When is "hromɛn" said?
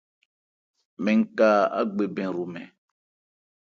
2.31-2.67